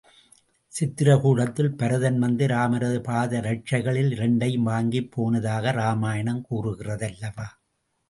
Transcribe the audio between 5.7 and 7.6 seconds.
ராமாயணம் கூறுகிறது அல்லவா?